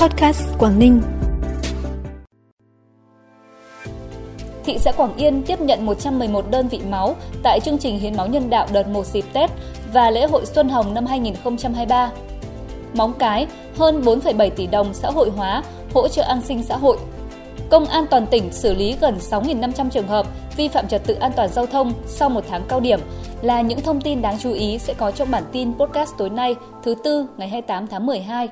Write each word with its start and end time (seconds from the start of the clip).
Podcast 0.00 0.42
Quảng 0.58 0.78
Ninh. 0.78 1.00
Thị 4.64 4.78
xã 4.78 4.92
Quảng 4.92 5.16
Yên 5.16 5.42
tiếp 5.42 5.60
nhận 5.60 5.86
111 5.86 6.50
đơn 6.50 6.68
vị 6.68 6.80
máu 6.90 7.16
tại 7.42 7.60
chương 7.60 7.78
trình 7.78 7.98
hiến 7.98 8.16
máu 8.16 8.26
nhân 8.26 8.50
đạo 8.50 8.66
đợt 8.72 8.88
1 8.88 9.06
dịp 9.06 9.24
Tết 9.32 9.50
và 9.92 10.10
lễ 10.10 10.26
hội 10.26 10.46
Xuân 10.46 10.68
Hồng 10.68 10.94
năm 10.94 11.06
2023. 11.06 12.10
Móng 12.94 13.12
Cái, 13.18 13.46
hơn 13.78 14.02
4,7 14.02 14.50
tỷ 14.50 14.66
đồng 14.66 14.94
xã 14.94 15.10
hội 15.10 15.30
hóa, 15.30 15.62
hỗ 15.94 16.08
trợ 16.08 16.22
an 16.22 16.40
sinh 16.42 16.62
xã 16.62 16.76
hội. 16.76 16.98
Công 17.70 17.86
an 17.86 18.04
toàn 18.10 18.26
tỉnh 18.26 18.52
xử 18.52 18.74
lý 18.74 18.96
gần 19.00 19.18
6.500 19.30 19.90
trường 19.90 20.08
hợp 20.08 20.26
vi 20.56 20.68
phạm 20.68 20.88
trật 20.88 21.04
tự 21.06 21.14
an 21.14 21.32
toàn 21.36 21.48
giao 21.52 21.66
thông 21.66 21.92
sau 22.06 22.28
một 22.28 22.44
tháng 22.48 22.62
cao 22.68 22.80
điểm 22.80 23.00
là 23.42 23.60
những 23.60 23.80
thông 23.80 24.00
tin 24.00 24.22
đáng 24.22 24.38
chú 24.38 24.52
ý 24.52 24.78
sẽ 24.78 24.94
có 24.94 25.10
trong 25.10 25.30
bản 25.30 25.42
tin 25.52 25.72
podcast 25.74 26.10
tối 26.18 26.30
nay 26.30 26.54
thứ 26.82 26.94
Tư 27.04 27.26
ngày 27.36 27.48
28 27.48 27.86
tháng 27.86 28.06
12. 28.06 28.48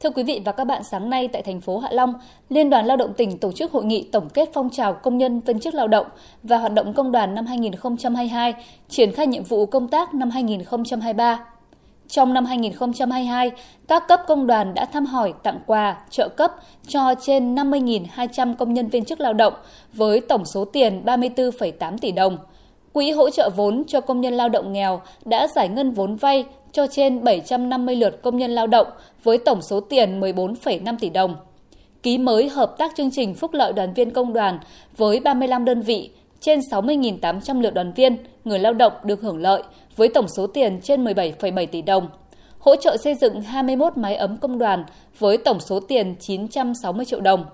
Thưa 0.00 0.10
quý 0.10 0.22
vị 0.22 0.42
và 0.44 0.52
các 0.52 0.64
bạn, 0.64 0.84
sáng 0.84 1.10
nay 1.10 1.28
tại 1.28 1.42
thành 1.42 1.60
phố 1.60 1.78
Hạ 1.78 1.88
Long, 1.92 2.14
Liên 2.48 2.70
đoàn 2.70 2.86
Lao 2.86 2.96
động 2.96 3.14
tỉnh 3.14 3.38
tổ 3.38 3.52
chức 3.52 3.72
hội 3.72 3.84
nghị 3.84 4.08
tổng 4.12 4.28
kết 4.28 4.50
phong 4.54 4.70
trào 4.70 4.92
công 4.92 5.18
nhân 5.18 5.40
viên 5.40 5.60
chức 5.60 5.74
lao 5.74 5.88
động 5.88 6.06
và 6.42 6.58
hoạt 6.58 6.72
động 6.72 6.92
công 6.92 7.12
đoàn 7.12 7.34
năm 7.34 7.46
2022, 7.46 8.54
triển 8.88 9.12
khai 9.12 9.26
nhiệm 9.26 9.42
vụ 9.42 9.66
công 9.66 9.88
tác 9.88 10.14
năm 10.14 10.30
2023. 10.30 11.44
Trong 12.08 12.34
năm 12.34 12.44
2022, 12.44 13.50
các 13.88 14.08
cấp 14.08 14.20
công 14.26 14.46
đoàn 14.46 14.74
đã 14.74 14.84
thăm 14.84 15.06
hỏi, 15.06 15.34
tặng 15.42 15.60
quà, 15.66 15.96
trợ 16.10 16.28
cấp 16.28 16.52
cho 16.86 17.14
trên 17.20 17.54
50.200 17.54 18.54
công 18.54 18.74
nhân 18.74 18.88
viên 18.88 19.04
chức 19.04 19.20
lao 19.20 19.32
động 19.32 19.54
với 19.92 20.20
tổng 20.20 20.44
số 20.44 20.64
tiền 20.64 21.02
34,8 21.04 21.98
tỷ 21.98 22.12
đồng. 22.12 22.38
Quỹ 22.92 23.10
hỗ 23.10 23.30
trợ 23.30 23.50
vốn 23.56 23.82
cho 23.86 24.00
công 24.00 24.20
nhân 24.20 24.34
lao 24.34 24.48
động 24.48 24.72
nghèo 24.72 25.00
đã 25.24 25.48
giải 25.48 25.68
ngân 25.68 25.90
vốn 25.90 26.16
vay 26.16 26.44
cho 26.72 26.86
trên 26.86 27.24
750 27.24 27.96
lượt 27.96 28.22
công 28.22 28.36
nhân 28.36 28.50
lao 28.50 28.66
động 28.66 28.86
với 29.22 29.38
tổng 29.38 29.62
số 29.62 29.80
tiền 29.80 30.20
14,5 30.20 30.96
tỷ 31.00 31.10
đồng. 31.10 31.36
Ký 32.02 32.18
mới 32.18 32.48
hợp 32.48 32.74
tác 32.78 32.92
chương 32.96 33.10
trình 33.10 33.34
phúc 33.34 33.54
lợi 33.54 33.72
đoàn 33.72 33.94
viên 33.94 34.10
công 34.10 34.32
đoàn 34.32 34.58
với 34.96 35.20
35 35.20 35.64
đơn 35.64 35.82
vị, 35.82 36.10
trên 36.40 36.60
60.800 36.60 37.60
lượt 37.60 37.74
đoàn 37.74 37.92
viên, 37.92 38.16
người 38.44 38.58
lao 38.58 38.72
động 38.72 38.92
được 39.04 39.20
hưởng 39.20 39.38
lợi 39.38 39.62
với 39.96 40.08
tổng 40.08 40.28
số 40.28 40.46
tiền 40.46 40.80
trên 40.82 41.04
17,7 41.04 41.66
tỷ 41.66 41.82
đồng. 41.82 42.08
Hỗ 42.58 42.76
trợ 42.76 42.96
xây 42.96 43.14
dựng 43.14 43.40
21 43.40 43.96
máy 43.96 44.16
ấm 44.16 44.36
công 44.36 44.58
đoàn 44.58 44.84
với 45.18 45.36
tổng 45.36 45.60
số 45.60 45.80
tiền 45.80 46.14
960 46.20 47.04
triệu 47.04 47.20
đồng. 47.20 47.44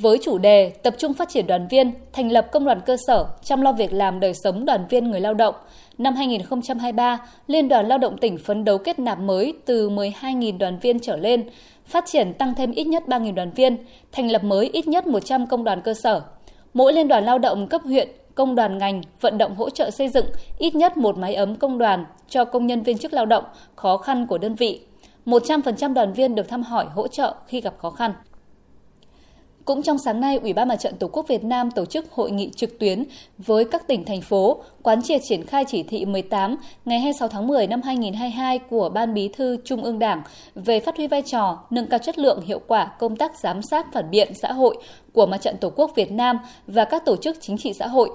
Với 0.00 0.18
chủ 0.22 0.38
đề 0.38 0.70
tập 0.82 0.94
trung 0.98 1.14
phát 1.14 1.28
triển 1.28 1.46
đoàn 1.46 1.66
viên, 1.70 1.92
thành 2.12 2.32
lập 2.32 2.46
công 2.52 2.64
đoàn 2.64 2.80
cơ 2.86 2.96
sở, 3.06 3.26
chăm 3.42 3.60
lo 3.60 3.72
việc 3.72 3.92
làm 3.92 4.20
đời 4.20 4.34
sống 4.34 4.64
đoàn 4.64 4.86
viên 4.90 5.10
người 5.10 5.20
lao 5.20 5.34
động, 5.34 5.54
năm 5.98 6.14
2023, 6.14 7.18
Liên 7.46 7.68
đoàn 7.68 7.88
Lao 7.88 7.98
động 7.98 8.18
tỉnh 8.18 8.38
phấn 8.38 8.64
đấu 8.64 8.78
kết 8.78 8.98
nạp 8.98 9.20
mới 9.20 9.54
từ 9.64 9.90
12.000 9.90 10.58
đoàn 10.58 10.78
viên 10.78 11.00
trở 11.00 11.16
lên, 11.16 11.48
phát 11.86 12.04
triển 12.06 12.34
tăng 12.34 12.54
thêm 12.54 12.72
ít 12.72 12.84
nhất 12.84 13.02
3.000 13.06 13.34
đoàn 13.34 13.50
viên, 13.50 13.76
thành 14.12 14.30
lập 14.30 14.44
mới 14.44 14.70
ít 14.72 14.88
nhất 14.88 15.06
100 15.06 15.46
công 15.46 15.64
đoàn 15.64 15.80
cơ 15.80 15.94
sở. 15.94 16.20
Mỗi 16.74 16.92
liên 16.92 17.08
đoàn 17.08 17.24
lao 17.24 17.38
động 17.38 17.68
cấp 17.68 17.82
huyện, 17.84 18.08
công 18.34 18.54
đoàn 18.54 18.78
ngành 18.78 19.02
vận 19.20 19.38
động 19.38 19.54
hỗ 19.54 19.70
trợ 19.70 19.90
xây 19.90 20.08
dựng 20.08 20.26
ít 20.58 20.74
nhất 20.74 20.96
một 20.96 21.18
máy 21.18 21.34
ấm 21.34 21.56
công 21.56 21.78
đoàn 21.78 22.04
cho 22.28 22.44
công 22.44 22.66
nhân 22.66 22.82
viên 22.82 22.98
chức 22.98 23.12
lao 23.12 23.26
động 23.26 23.44
khó 23.76 23.96
khăn 23.96 24.26
của 24.26 24.38
đơn 24.38 24.54
vị. 24.54 24.80
100% 25.26 25.94
đoàn 25.94 26.12
viên 26.12 26.34
được 26.34 26.48
thăm 26.48 26.62
hỏi 26.62 26.86
hỗ 26.94 27.08
trợ 27.08 27.34
khi 27.46 27.60
gặp 27.60 27.74
khó 27.78 27.90
khăn. 27.90 28.12
Cũng 29.68 29.82
trong 29.82 29.98
sáng 29.98 30.20
nay, 30.20 30.38
Ủy 30.42 30.52
ban 30.52 30.68
Mặt 30.68 30.76
trận 30.76 30.94
Tổ 30.96 31.08
quốc 31.12 31.28
Việt 31.28 31.44
Nam 31.44 31.70
tổ 31.70 31.84
chức 31.84 32.12
hội 32.12 32.30
nghị 32.30 32.50
trực 32.56 32.78
tuyến 32.78 33.04
với 33.38 33.64
các 33.64 33.86
tỉnh 33.86 34.04
thành 34.04 34.20
phố 34.20 34.62
quán 34.82 35.02
triệt 35.02 35.20
triển 35.24 35.46
khai 35.46 35.64
chỉ 35.68 35.82
thị 35.82 36.04
18 36.04 36.56
ngày 36.84 37.00
26 37.00 37.28
tháng 37.28 37.46
10 37.46 37.66
năm 37.66 37.82
2022 37.82 38.58
của 38.58 38.88
Ban 38.88 39.14
Bí 39.14 39.28
thư 39.28 39.56
Trung 39.64 39.84
ương 39.84 39.98
Đảng 39.98 40.22
về 40.54 40.80
phát 40.80 40.96
huy 40.96 41.06
vai 41.06 41.22
trò 41.22 41.58
nâng 41.70 41.86
cao 41.86 41.98
chất 41.98 42.18
lượng 42.18 42.40
hiệu 42.46 42.60
quả 42.66 42.92
công 42.98 43.16
tác 43.16 43.38
giám 43.38 43.62
sát 43.62 43.86
phản 43.92 44.10
biện 44.10 44.32
xã 44.34 44.52
hội 44.52 44.76
của 45.12 45.26
Mặt 45.26 45.38
trận 45.38 45.56
Tổ 45.60 45.70
quốc 45.76 45.90
Việt 45.96 46.12
Nam 46.12 46.38
và 46.66 46.84
các 46.84 47.04
tổ 47.04 47.16
chức 47.16 47.36
chính 47.40 47.58
trị 47.58 47.72
xã 47.72 47.86
hội. 47.86 48.10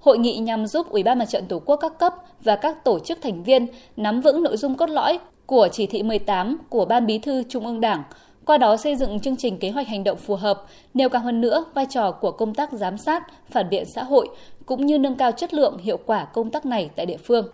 Hội 0.00 0.18
nghị 0.18 0.38
nhằm 0.38 0.66
giúp 0.66 0.90
Ủy 0.90 1.02
ban 1.02 1.18
Mặt 1.18 1.28
trận 1.28 1.44
Tổ 1.48 1.58
quốc 1.58 1.76
các 1.76 1.98
cấp 1.98 2.14
và 2.40 2.56
các 2.56 2.84
tổ 2.84 2.98
chức 2.98 3.18
thành 3.22 3.42
viên 3.42 3.66
nắm 3.96 4.20
vững 4.20 4.42
nội 4.42 4.56
dung 4.56 4.74
cốt 4.74 4.90
lõi 4.90 5.18
của 5.46 5.68
chỉ 5.72 5.86
thị 5.86 6.02
18 6.02 6.58
của 6.68 6.84
Ban 6.84 7.06
Bí 7.06 7.18
thư 7.18 7.42
Trung 7.48 7.66
ương 7.66 7.80
Đảng, 7.80 8.02
qua 8.46 8.58
đó 8.58 8.76
xây 8.76 8.96
dựng 8.96 9.20
chương 9.20 9.36
trình 9.36 9.58
kế 9.58 9.70
hoạch 9.70 9.88
hành 9.88 10.04
động 10.04 10.18
phù 10.18 10.34
hợp, 10.34 10.62
nêu 10.94 11.08
cao 11.08 11.22
hơn 11.22 11.40
nữa 11.40 11.64
vai 11.74 11.86
trò 11.86 12.12
của 12.12 12.30
công 12.30 12.54
tác 12.54 12.72
giám 12.72 12.98
sát, 12.98 13.22
phản 13.50 13.68
biện 13.70 13.84
xã 13.84 14.02
hội, 14.02 14.28
cũng 14.66 14.86
như 14.86 14.98
nâng 14.98 15.16
cao 15.16 15.32
chất 15.32 15.54
lượng 15.54 15.78
hiệu 15.78 15.98
quả 16.06 16.24
công 16.24 16.50
tác 16.50 16.66
này 16.66 16.90
tại 16.96 17.06
địa 17.06 17.16
phương. 17.16 17.48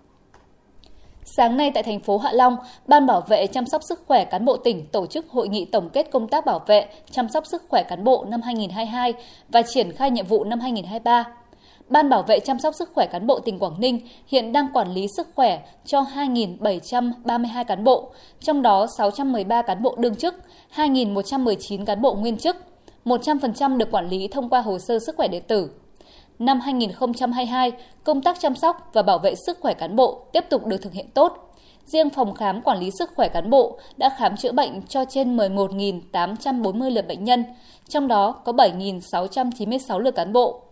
Sáng 1.25 1.57
nay 1.57 1.71
tại 1.75 1.83
thành 1.83 2.01
phố 2.01 2.19
Hạ 2.19 2.33
Long, 2.33 2.57
Ban 2.87 3.07
bảo 3.07 3.21
vệ 3.21 3.47
chăm 3.47 3.67
sóc 3.67 3.83
sức 3.89 4.03
khỏe 4.07 4.25
cán 4.25 4.45
bộ 4.45 4.57
tỉnh 4.57 4.87
tổ 4.87 5.07
chức 5.07 5.29
hội 5.31 5.49
nghị 5.49 5.65
tổng 5.65 5.91
kết 5.91 6.11
công 6.11 6.29
tác 6.29 6.47
bảo 6.47 6.61
vệ 6.67 6.87
chăm 7.11 7.29
sóc 7.29 7.47
sức 7.47 7.63
khỏe 7.69 7.83
cán 7.83 8.05
bộ 8.05 8.25
năm 8.29 8.43
2022 8.43 9.15
và 9.49 9.63
triển 9.63 9.93
khai 9.93 10.11
nhiệm 10.11 10.27
vụ 10.27 10.45
năm 10.45 10.61
2023. 10.61 11.25
Ban 11.93 12.09
bảo 12.09 12.23
vệ 12.23 12.41
chăm 12.41 12.59
sóc 12.59 12.75
sức 12.75 12.91
khỏe 12.95 13.07
cán 13.07 13.27
bộ 13.27 13.41
tỉnh 13.41 13.59
Quảng 13.59 13.81
Ninh 13.81 14.01
hiện 14.27 14.53
đang 14.53 14.69
quản 14.73 14.93
lý 14.93 15.07
sức 15.17 15.29
khỏe 15.35 15.63
cho 15.85 16.03
2.732 16.03 17.65
cán 17.65 17.85
bộ, 17.85 18.11
trong 18.41 18.63
đó 18.63 18.87
613 18.99 19.63
cán 19.63 19.83
bộ 19.83 19.95
đương 19.99 20.15
chức, 20.15 20.35
2.119 20.75 21.85
cán 21.85 22.03
bộ 22.03 22.15
nguyên 22.15 22.37
chức, 22.37 22.57
100% 23.05 23.77
được 23.77 23.91
quản 23.91 24.09
lý 24.09 24.29
thông 24.29 24.49
qua 24.49 24.61
hồ 24.61 24.79
sơ 24.79 24.99
sức 24.99 25.17
khỏe 25.17 25.29
điện 25.29 25.43
tử. 25.49 25.71
Năm 26.39 26.61
2022, 26.61 27.73
công 28.05 28.23
tác 28.23 28.41
chăm 28.41 28.57
sóc 28.57 28.91
và 28.93 29.03
bảo 29.03 29.19
vệ 29.19 29.35
sức 29.47 29.59
khỏe 29.61 29.75
cán 29.75 29.97
bộ 29.97 30.25
tiếp 30.33 30.45
tục 30.51 30.67
được 30.67 30.83
thực 30.83 30.93
hiện 30.93 31.07
tốt. 31.15 31.55
Riêng 31.87 32.11
phòng 32.11 32.35
khám 32.35 32.63
quản 32.63 32.79
lý 32.79 32.91
sức 32.99 33.11
khỏe 33.17 33.29
cán 33.29 33.51
bộ 33.51 33.79
đã 33.97 34.11
khám 34.19 34.37
chữa 34.37 34.53
bệnh 34.53 34.83
cho 34.83 35.05
trên 35.05 35.37
11.840 35.37 36.91
lượt 36.91 37.09
bệnh 37.09 37.25
nhân, 37.25 37.45
trong 37.89 38.09
đó 38.09 38.33
có 38.33 38.53
7.696 38.53 39.99
lượt 39.99 40.15
cán 40.15 40.33
bộ. 40.33 40.63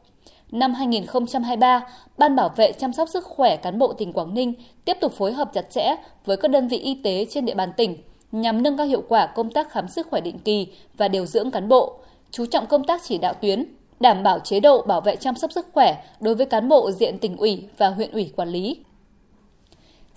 Năm 0.53 0.75
2023, 0.75 1.87
Ban 2.19 2.37
bảo 2.37 2.49
vệ 2.57 2.73
chăm 2.73 2.93
sóc 2.93 3.09
sức 3.09 3.25
khỏe 3.25 3.57
cán 3.57 3.79
bộ 3.79 3.93
tỉnh 3.93 4.13
Quảng 4.13 4.35
Ninh 4.35 4.55
tiếp 4.85 4.97
tục 5.01 5.13
phối 5.13 5.33
hợp 5.33 5.51
chặt 5.55 5.71
chẽ 5.71 5.97
với 6.25 6.37
các 6.37 6.51
đơn 6.51 6.69
vị 6.69 6.79
y 6.79 6.95
tế 6.95 7.27
trên 7.31 7.45
địa 7.45 7.55
bàn 7.55 7.73
tỉnh 7.77 7.97
nhằm 8.33 8.63
nâng 8.63 8.77
cao 8.77 8.87
hiệu 8.87 9.03
quả 9.09 9.27
công 9.27 9.51
tác 9.51 9.71
khám 9.71 9.89
sức 9.89 10.07
khỏe 10.11 10.21
định 10.21 10.39
kỳ 10.39 10.67
và 10.97 11.09
điều 11.09 11.27
dưỡng 11.27 11.51
cán 11.51 11.69
bộ, 11.69 11.97
chú 12.31 12.47
trọng 12.47 12.67
công 12.67 12.85
tác 12.85 13.01
chỉ 13.05 13.19
đạo 13.19 13.35
tuyến, 13.35 13.65
đảm 14.01 14.23
bảo 14.23 14.39
chế 14.39 14.61
độ 14.61 14.83
bảo 14.83 15.01
vệ 15.01 15.17
chăm 15.17 15.37
sóc 15.37 15.53
sức 15.53 15.67
khỏe 15.73 16.05
đối 16.21 16.35
với 16.35 16.47
cán 16.47 16.69
bộ 16.69 16.91
diện 16.91 17.19
tỉnh 17.19 17.37
ủy 17.37 17.65
và 17.79 17.89
huyện 17.89 18.11
ủy 18.11 18.33
quản 18.37 18.49
lý. 18.49 18.77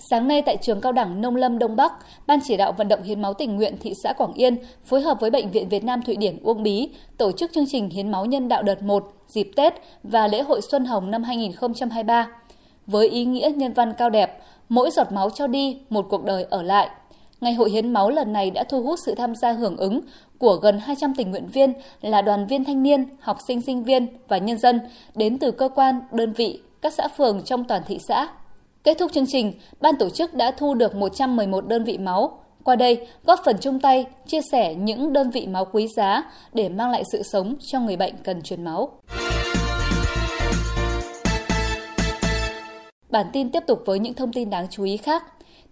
Sáng 0.10 0.28
nay 0.28 0.42
tại 0.42 0.58
trường 0.62 0.82
cao 0.82 0.92
đẳng 0.92 1.22
Nông 1.22 1.36
Lâm 1.36 1.60
Đông 1.60 1.76
Bắc, 1.76 1.94
Ban 2.28 2.40
chỉ 2.44 2.58
đạo 2.58 2.72
vận 2.72 2.88
động 2.88 3.04
hiến 3.04 3.22
máu 3.22 3.34
tình 3.34 3.56
nguyện 3.56 3.78
thị 3.82 3.94
xã 4.04 4.14
Quảng 4.14 4.34
Yên 4.34 4.58
phối 4.86 5.02
hợp 5.02 5.18
với 5.20 5.30
Bệnh 5.30 5.52
viện 5.52 5.70
Việt 5.70 5.84
Nam 5.84 6.02
Thụy 6.02 6.16
Điển 6.16 6.38
Uông 6.44 6.64
Bí 6.64 6.90
tổ 7.18 7.32
chức 7.32 7.52
chương 7.54 7.66
trình 7.68 7.90
hiến 7.90 8.12
máu 8.12 8.26
nhân 8.26 8.48
đạo 8.48 8.64
đợt 8.64 8.82
1 8.82 9.14
dịp 9.28 9.52
Tết 9.56 9.74
và 10.04 10.28
lễ 10.28 10.42
hội 10.42 10.62
Xuân 10.62 10.86
Hồng 10.86 11.12
năm 11.12 11.24
2023. 11.24 12.28
Với 12.88 13.10
ý 13.10 13.26
nghĩa 13.26 13.52
nhân 13.56 13.74
văn 13.74 13.94
cao 13.98 14.10
đẹp, 14.10 14.42
mỗi 14.70 14.92
giọt 14.92 15.12
máu 15.12 15.30
cho 15.30 15.48
đi, 15.48 15.78
một 15.90 16.06
cuộc 16.10 16.24
đời 16.24 16.46
ở 16.50 16.62
lại. 16.62 16.90
Ngày 17.42 17.54
hội 17.54 17.70
hiến 17.70 17.94
máu 17.94 18.10
lần 18.10 18.34
này 18.34 18.52
đã 18.52 18.64
thu 18.64 18.84
hút 18.84 19.00
sự 19.06 19.16
tham 19.16 19.36
gia 19.36 19.52
hưởng 19.52 19.78
ứng 19.78 20.02
của 20.38 20.56
gần 20.56 20.80
200 20.80 21.14
tình 21.18 21.32
nguyện 21.32 21.48
viên 21.48 21.74
là 22.02 22.22
đoàn 22.22 22.48
viên 22.48 22.66
thanh 22.66 22.84
niên, 22.84 23.06
học 23.20 23.38
sinh 23.48 23.62
sinh 23.62 23.84
viên 23.84 24.08
và 24.28 24.38
nhân 24.38 24.58
dân 24.58 24.80
đến 25.16 25.38
từ 25.38 25.52
cơ 25.52 25.70
quan, 25.70 26.02
đơn 26.12 26.34
vị, 26.34 26.60
các 26.82 26.94
xã 26.94 27.08
phường 27.08 27.42
trong 27.46 27.64
toàn 27.64 27.82
thị 27.88 28.00
xã. 28.08 28.28
Kết 28.84 28.98
thúc 29.00 29.12
chương 29.12 29.28
trình, 29.28 29.54
ban 29.82 29.96
tổ 30.00 30.10
chức 30.10 30.34
đã 30.34 30.52
thu 30.52 30.74
được 30.74 30.96
111 30.96 31.68
đơn 31.68 31.84
vị 31.84 31.98
máu. 31.98 32.40
Qua 32.64 32.76
đây, 32.76 33.08
góp 33.26 33.40
phần 33.46 33.58
chung 33.62 33.80
tay, 33.80 34.06
chia 34.28 34.42
sẻ 34.52 34.76
những 34.76 35.14
đơn 35.14 35.30
vị 35.30 35.48
máu 35.48 35.66
quý 35.72 35.88
giá 35.88 36.24
để 36.54 36.70
mang 36.70 36.92
lại 36.92 37.04
sự 37.12 37.24
sống 37.24 37.56
cho 37.60 37.80
người 37.80 37.98
bệnh 37.98 38.14
cần 38.24 38.42
truyền 38.42 38.64
máu. 38.64 38.92
Bản 43.10 43.26
tin 43.34 43.52
tiếp 43.52 43.64
tục 43.68 43.80
với 43.86 44.00
những 44.00 44.14
thông 44.14 44.34
tin 44.34 44.50
đáng 44.50 44.68
chú 44.70 44.84
ý 44.84 44.98
khác. 44.98 45.24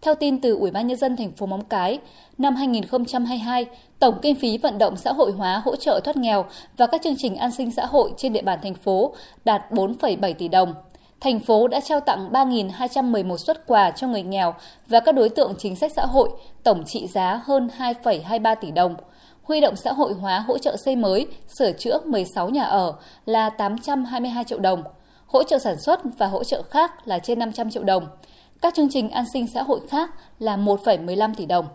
Theo 0.02 0.16
tin 0.16 0.42
từ 0.42 0.56
Ủy 0.56 0.72
ban 0.72 0.88
nhân 0.88 0.98
dân 0.98 1.18
thành 1.18 1.32
phố 1.32 1.46
Móng 1.46 1.66
Cái, 1.66 2.00
năm 2.38 2.56
2022, 2.56 3.66
tổng 4.00 4.20
kinh 4.22 4.36
phí 4.36 4.58
vận 4.58 4.78
động 4.78 4.98
xã 4.98 5.14
hội 5.14 5.32
hóa 5.32 5.62
hỗ 5.66 5.76
trợ 5.76 6.00
thoát 6.04 6.18
nghèo 6.18 6.46
và 6.78 6.88
các 6.88 7.02
chương 7.04 7.16
trình 7.18 7.36
an 7.36 7.52
sinh 7.52 7.72
xã 7.72 7.86
hội 7.86 8.12
trên 8.18 8.34
địa 8.34 8.42
bàn 8.42 8.60
thành 8.64 8.76
phố 8.76 9.14
đạt 9.46 9.62
4,7 9.72 10.34
tỷ 10.34 10.48
đồng 10.48 10.74
thành 11.22 11.40
phố 11.40 11.68
đã 11.68 11.80
trao 11.80 12.00
tặng 12.00 12.30
3.211 12.32 13.38
xuất 13.38 13.68
quà 13.68 13.92
cho 13.92 14.08
người 14.08 14.24
nghèo 14.24 14.54
và 14.88 15.00
các 15.00 15.16
đối 15.16 15.30
tượng 15.30 15.54
chính 15.58 15.76
sách 15.76 15.92
xã 15.96 16.06
hội, 16.06 16.30
tổng 16.64 16.84
trị 16.86 17.08
giá 17.08 17.42
hơn 17.46 17.70
2,23 17.78 18.56
tỷ 18.56 18.72
đồng. 18.72 18.96
Huy 19.44 19.62
động 19.62 19.76
xã 19.76 19.94
hội 19.94 20.14
hóa 20.14 20.40
hỗ 20.40 20.58
trợ 20.58 20.78
xây 20.78 20.96
mới, 20.96 21.28
sửa 21.48 21.72
chữa 21.72 22.00
16 22.06 22.50
nhà 22.50 22.64
ở 22.64 22.94
là 23.26 23.50
822 23.50 24.44
triệu 24.44 24.60
đồng. 24.60 24.84
Hỗ 25.26 25.44
trợ 25.44 25.60
sản 25.60 25.76
xuất 25.80 26.00
và 26.18 26.28
hỗ 26.28 26.44
trợ 26.44 26.64
khác 26.64 27.08
là 27.08 27.20
trên 27.20 27.40
500 27.40 27.72
triệu 27.72 27.84
đồng. 27.84 28.08
Các 28.62 28.74
chương 28.74 28.90
trình 28.90 29.10
an 29.10 29.26
sinh 29.34 29.48
xã 29.54 29.64
hội 29.64 29.80
khác 29.90 30.10
là 30.40 30.58
1,15 30.58 31.34
tỷ 31.36 31.46
đồng. 31.46 31.66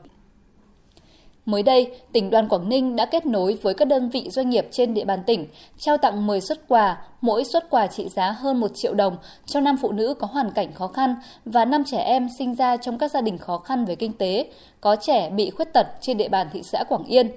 Mới 1.46 1.62
đây, 1.62 1.90
tỉnh 2.12 2.30
đoàn 2.30 2.48
Quảng 2.48 2.68
Ninh 2.68 2.96
đã 2.96 3.06
kết 3.06 3.26
nối 3.26 3.58
với 3.62 3.74
các 3.74 3.88
đơn 3.88 4.08
vị 4.08 4.30
doanh 4.30 4.50
nghiệp 4.50 4.66
trên 4.70 4.94
địa 4.94 5.04
bàn 5.04 5.22
tỉnh, 5.26 5.46
trao 5.78 5.96
tặng 5.96 6.26
10 6.26 6.40
xuất 6.40 6.68
quà, 6.68 6.98
mỗi 7.20 7.44
xuất 7.44 7.70
quà 7.70 7.86
trị 7.86 8.08
giá 8.08 8.30
hơn 8.30 8.60
1 8.60 8.70
triệu 8.74 8.94
đồng 8.94 9.16
cho 9.46 9.60
5 9.60 9.76
phụ 9.82 9.92
nữ 9.92 10.14
có 10.14 10.26
hoàn 10.26 10.50
cảnh 10.50 10.72
khó 10.72 10.88
khăn 10.88 11.14
và 11.44 11.64
5 11.64 11.84
trẻ 11.84 11.98
em 11.98 12.28
sinh 12.38 12.54
ra 12.54 12.76
trong 12.76 12.98
các 12.98 13.10
gia 13.10 13.20
đình 13.20 13.38
khó 13.38 13.58
khăn 13.58 13.84
về 13.84 13.94
kinh 13.94 14.12
tế, 14.12 14.50
có 14.80 14.96
trẻ 14.96 15.30
bị 15.30 15.50
khuyết 15.50 15.72
tật 15.72 15.86
trên 16.00 16.16
địa 16.16 16.28
bàn 16.28 16.46
thị 16.52 16.62
xã 16.62 16.84
Quảng 16.88 17.04
Yên. 17.04 17.30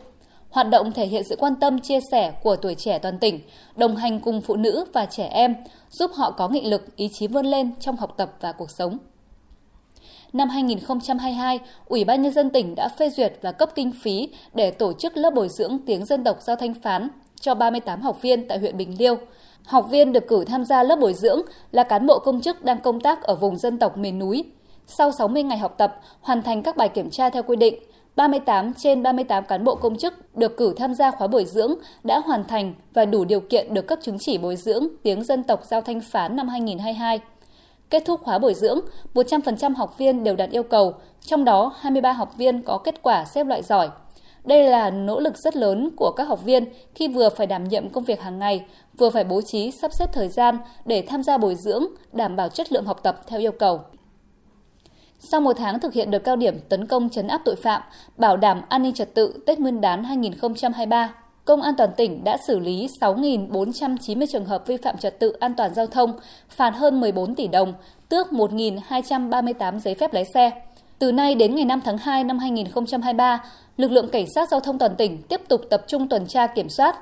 Hoạt 0.50 0.69
động 0.69 0.91
thể 0.91 1.05
hiện 1.05 1.23
sự 1.23 1.35
quan 1.39 1.55
tâm 1.55 1.79
chia 1.79 2.00
sẻ 2.12 2.31
của 2.44 2.55
tuổi 2.55 2.75
trẻ 2.75 3.00
toàn 3.00 3.19
tỉnh, 3.19 3.39
đồng 3.75 3.95
hành 3.95 4.19
cùng 4.19 4.41
phụ 4.41 4.55
nữ 4.55 4.85
và 4.94 5.05
trẻ 5.05 5.27
em, 5.27 5.55
giúp 5.89 6.12
họ 6.13 6.31
có 6.31 6.47
nghị 6.47 6.62
lực, 6.62 6.95
ý 6.95 7.09
chí 7.13 7.27
vươn 7.27 7.45
lên 7.45 7.71
trong 7.79 7.95
học 7.95 8.13
tập 8.17 8.31
và 8.41 8.51
cuộc 8.51 8.71
sống. 8.71 8.97
Năm 10.33 10.49
2022, 10.49 11.59
Ủy 11.85 12.03
ban 12.03 12.21
Nhân 12.21 12.33
dân 12.33 12.49
tỉnh 12.49 12.75
đã 12.75 12.89
phê 12.89 13.09
duyệt 13.09 13.33
và 13.41 13.51
cấp 13.51 13.69
kinh 13.75 13.91
phí 13.91 14.29
để 14.53 14.71
tổ 14.71 14.93
chức 14.93 15.17
lớp 15.17 15.33
bồi 15.33 15.49
dưỡng 15.49 15.77
tiếng 15.85 16.05
dân 16.05 16.23
tộc 16.23 16.37
giao 16.41 16.55
thanh 16.55 16.73
phán 16.73 17.09
cho 17.41 17.55
38 17.55 18.01
học 18.01 18.21
viên 18.21 18.47
tại 18.47 18.59
huyện 18.59 18.77
Bình 18.77 18.95
Liêu. 18.99 19.15
Học 19.65 19.87
viên 19.89 20.11
được 20.11 20.27
cử 20.27 20.45
tham 20.45 20.65
gia 20.65 20.83
lớp 20.83 20.95
bồi 20.95 21.13
dưỡng 21.13 21.41
là 21.71 21.83
cán 21.83 22.07
bộ 22.07 22.19
công 22.19 22.41
chức 22.41 22.65
đang 22.65 22.79
công 22.79 22.99
tác 23.01 23.23
ở 23.23 23.35
vùng 23.35 23.57
dân 23.57 23.77
tộc 23.77 23.97
miền 23.97 24.19
núi. 24.19 24.43
Sau 24.87 25.11
60 25.11 25.43
ngày 25.43 25.57
học 25.57 25.75
tập, 25.77 25.99
hoàn 26.21 26.41
thành 26.41 26.63
các 26.63 26.77
bài 26.77 26.89
kiểm 26.89 27.09
tra 27.09 27.29
theo 27.29 27.43
quy 27.43 27.55
định, 27.55 27.75
38 28.15 28.73
trên 28.73 29.03
38 29.03 29.45
cán 29.45 29.63
bộ 29.63 29.75
công 29.75 29.97
chức 29.97 30.35
được 30.35 30.57
cử 30.57 30.73
tham 30.77 30.93
gia 30.93 31.11
khóa 31.11 31.27
bồi 31.27 31.45
dưỡng 31.45 31.73
đã 32.03 32.19
hoàn 32.19 32.43
thành 32.43 32.73
và 32.93 33.05
đủ 33.05 33.25
điều 33.25 33.39
kiện 33.39 33.73
được 33.73 33.87
cấp 33.87 33.99
chứng 34.01 34.19
chỉ 34.19 34.37
bồi 34.37 34.55
dưỡng 34.55 34.87
tiếng 35.03 35.23
dân 35.23 35.43
tộc 35.43 35.65
giao 35.65 35.81
thanh 35.81 36.01
phán 36.01 36.35
năm 36.35 36.47
2022. 36.47 37.19
Kết 37.89 38.06
thúc 38.06 38.21
khóa 38.24 38.39
bồi 38.39 38.53
dưỡng, 38.53 38.80
100% 39.13 39.75
học 39.75 39.97
viên 39.97 40.24
đều 40.24 40.36
đạt 40.36 40.50
yêu 40.50 40.63
cầu, 40.63 40.94
trong 41.21 41.45
đó 41.45 41.74
23 41.80 42.12
học 42.12 42.38
viên 42.38 42.62
có 42.62 42.77
kết 42.77 43.01
quả 43.01 43.25
xếp 43.25 43.44
loại 43.44 43.63
giỏi. 43.63 43.89
Đây 44.44 44.63
là 44.63 44.89
nỗ 44.89 45.19
lực 45.19 45.38
rất 45.38 45.56
lớn 45.56 45.89
của 45.97 46.12
các 46.12 46.24
học 46.24 46.44
viên 46.44 46.65
khi 46.95 47.07
vừa 47.07 47.30
phải 47.30 47.47
đảm 47.47 47.63
nhiệm 47.63 47.89
công 47.89 48.03
việc 48.03 48.21
hàng 48.21 48.39
ngày, 48.39 48.65
vừa 48.97 49.09
phải 49.09 49.24
bố 49.24 49.41
trí 49.41 49.71
sắp 49.71 49.94
xếp 49.94 50.09
thời 50.13 50.30
gian 50.30 50.57
để 50.86 51.03
tham 51.07 51.24
gia 51.24 51.38
bồi 51.38 51.56
dưỡng, 51.56 51.86
đảm 52.12 52.36
bảo 52.36 52.50
chất 52.50 52.71
lượng 52.71 52.86
học 52.86 53.00
tập 53.03 53.21
theo 53.27 53.39
yêu 53.39 53.51
cầu. 53.51 53.80
Sau 55.19 55.41
một 55.41 55.53
tháng 55.57 55.80
thực 55.80 55.94
hiện 55.94 56.12
đợt 56.12 56.19
cao 56.19 56.36
điểm 56.36 56.59
tấn 56.69 56.88
công 56.88 57.09
chấn 57.09 57.27
áp 57.27 57.41
tội 57.45 57.56
phạm, 57.56 57.81
bảo 58.18 58.38
đảm 58.38 58.62
an 58.69 58.83
ninh 58.83 58.94
trật 58.94 59.13
tự 59.13 59.44
Tết 59.45 59.59
Nguyên 59.59 59.81
đán 59.81 60.03
2023, 60.03 61.13
Công 61.50 61.62
an 61.62 61.75
toàn 61.75 61.90
tỉnh 61.98 62.24
đã 62.24 62.38
xử 62.48 62.60
lý 62.60 62.88
6.490 63.01 64.25
trường 64.30 64.46
hợp 64.46 64.68
vi 64.68 64.78
phạm 64.78 64.98
trật 64.98 65.19
tự 65.19 65.31
an 65.31 65.54
toàn 65.57 65.74
giao 65.74 65.88
thông, 65.88 66.13
phạt 66.50 66.69
hơn 66.69 67.00
14 67.00 67.36
tỷ 67.36 67.48
đồng, 67.48 67.74
tước 68.10 68.28
1.238 68.28 69.80
giấy 69.80 69.96
phép 69.96 70.13
lái 70.13 70.25
xe. 70.34 70.51
Từ 71.00 71.12
nay 71.12 71.36
đến 71.36 71.56
ngày 71.56 71.66
5 71.66 71.81
tháng 71.86 71.98
2 71.98 72.24
năm 72.24 72.40
2023, 72.40 73.44
lực 73.78 73.92
lượng 73.92 74.10
cảnh 74.10 74.25
sát 74.36 74.50
giao 74.50 74.60
thông 74.60 74.78
toàn 74.78 74.96
tỉnh 74.96 75.22
tiếp 75.24 75.42
tục 75.48 75.62
tập 75.69 75.84
trung 75.88 76.07
tuần 76.07 76.28
tra 76.28 76.48
kiểm 76.48 76.69
soát, 76.69 76.96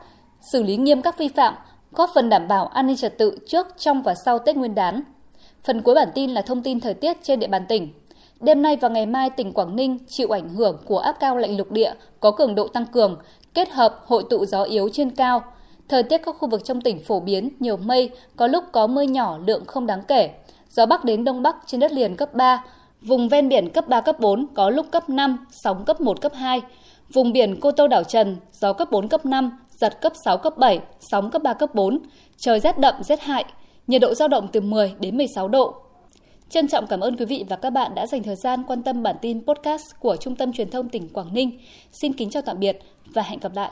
xử 0.52 0.64
lý 0.64 0.78
nghiêm 0.78 1.02
các 1.02 1.18
vi 1.18 1.28
phạm, 1.28 1.54
góp 1.92 2.10
phần 2.16 2.30
đảm 2.30 2.48
bảo 2.48 2.68
an 2.68 2.88
ninh 2.88 2.98
trật 2.98 3.18
tự 3.18 3.38
trước, 3.48 3.68
trong 3.78 4.02
và 4.02 4.16
sau 4.26 4.40
Tết 4.40 4.58
Nguyên 4.58 4.76
đán. 4.76 5.02
Phần 5.64 5.82
cuối 5.82 5.96
bản 5.96 6.10
tin 6.16 6.32
là 6.32 6.42
thông 6.42 6.64
tin 6.64 6.80
thời 6.80 6.94
tiết 6.94 7.18
trên 7.24 7.40
địa 7.40 7.48
bàn 7.48 7.66
tỉnh. 7.70 7.90
Đêm 8.40 8.62
nay 8.62 8.76
và 8.76 8.90
ngày 8.90 9.06
mai, 9.06 9.30
tỉnh 9.30 9.54
Quảng 9.54 9.76
Ninh 9.76 9.98
chịu 10.08 10.36
ảnh 10.36 10.50
hưởng 10.50 10.78
của 10.86 11.00
áp 11.00 11.16
cao 11.20 11.38
lạnh 11.38 11.58
lục 11.58 11.72
địa 11.72 11.94
có 12.20 12.32
cường 12.32 12.56
độ 12.56 12.68
tăng 12.68 12.86
cường, 12.86 13.18
kết 13.58 13.72
hợp 13.72 14.04
hội 14.06 14.24
tụ 14.30 14.46
gió 14.46 14.64
yếu 14.64 14.90
trên 14.94 15.10
cao. 15.10 15.44
Thời 15.90 16.04
tiết 16.04 16.18
các 16.18 16.36
khu 16.40 16.50
vực 16.50 16.64
trong 16.64 16.82
tỉnh 16.82 17.04
phổ 17.04 17.20
biến, 17.20 17.50
nhiều 17.60 17.78
mây, 17.78 18.10
có 18.36 18.48
lúc 18.48 18.64
có 18.72 18.88
mưa 18.88 19.02
nhỏ 19.02 19.38
lượng 19.46 19.66
không 19.66 19.88
đáng 19.88 20.04
kể. 20.08 20.30
Gió 20.70 20.86
Bắc 20.86 21.06
đến 21.06 21.24
Đông 21.24 21.44
Bắc 21.44 21.56
trên 21.66 21.80
đất 21.80 21.92
liền 21.92 22.16
cấp 22.16 22.34
3, 22.34 22.64
vùng 23.02 23.30
ven 23.30 23.50
biển 23.50 23.70
cấp 23.70 23.88
3, 23.88 24.02
cấp 24.02 24.20
4, 24.20 24.48
có 24.54 24.70
lúc 24.70 24.86
cấp 24.92 25.10
5, 25.10 25.46
sóng 25.52 25.86
cấp 25.86 26.02
1, 26.02 26.22
cấp 26.22 26.32
2. 26.36 26.62
Vùng 27.14 27.34
biển 27.34 27.60
Cô 27.60 27.72
Tô 27.72 27.88
Đảo 27.88 28.04
Trần, 28.04 28.38
gió 28.52 28.74
cấp 28.74 28.88
4, 28.92 29.08
cấp 29.08 29.26
5, 29.26 29.52
giật 29.78 30.02
cấp 30.02 30.14
6, 30.26 30.38
cấp 30.38 30.58
7, 30.58 30.80
sóng 31.00 31.32
cấp 31.32 31.44
3, 31.44 31.54
cấp 31.54 31.76
4. 31.76 32.00
Trời 32.38 32.60
rét 32.60 32.80
đậm, 32.80 32.96
rét 33.04 33.22
hại, 33.22 33.46
nhiệt 33.88 34.02
độ 34.02 34.14
dao 34.14 34.28
động 34.28 34.48
từ 34.52 34.62
10 34.62 34.94
đến 35.00 35.18
16 35.18 35.48
độ. 35.48 35.76
Trân 36.50 36.68
trọng 36.68 36.88
cảm 36.88 37.00
ơn 37.00 37.18
quý 37.18 37.26
vị 37.26 37.46
và 37.50 37.56
các 37.56 37.70
bạn 37.70 37.96
đã 37.96 38.08
dành 38.08 38.24
thời 38.24 38.36
gian 38.36 38.64
quan 38.68 38.84
tâm 38.84 39.04
bản 39.04 39.16
tin 39.22 39.46
podcast 39.46 39.86
của 40.00 40.16
Trung 40.16 40.36
tâm 40.36 40.54
Truyền 40.54 40.70
thông 40.70 40.90
tỉnh 40.90 41.10
Quảng 41.10 41.34
Ninh. 41.34 41.60
Xin 41.92 42.14
kính 42.14 42.30
chào 42.30 42.42
tạm 42.42 42.60
biệt 42.60 42.80
và 43.14 43.22
hẹn 43.22 43.40
gặp 43.40 43.56
lại. 43.56 43.72